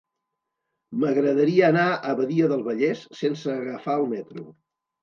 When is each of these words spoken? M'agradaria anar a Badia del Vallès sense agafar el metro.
M'agradaria 1.03 1.67
anar 1.69 1.85
a 2.13 2.17
Badia 2.23 2.51
del 2.55 2.67
Vallès 2.71 3.07
sense 3.23 3.57
agafar 3.61 4.01
el 4.03 4.13
metro. 4.19 4.53